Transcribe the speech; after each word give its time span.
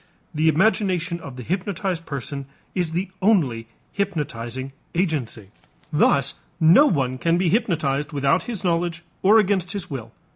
The 0.33 0.49
imagination 0.49 1.19
of 1.19 1.35
the 1.35 1.43
hypnotized 1.43 2.07
person 2.07 2.47
is 2.73 2.93
the 2.93 3.09
only 3.21 3.67
hypnotizing 3.93 4.71
agency. 4.95 5.49
Thus 5.93 6.33
no 6.59 6.87
one 6.87 7.19
can 7.19 7.37
be 7.37 7.49
hypnotized 7.49 8.11
without 8.11 8.45
his 8.49 8.63
knowledge 8.63 9.03
or 9.21 9.37
against 9.37 9.73
his 9.73 9.91
will. 9.91 10.11